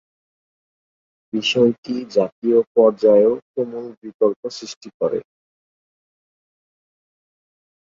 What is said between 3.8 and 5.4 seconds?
বিতর্ক সৃষ্টি করে।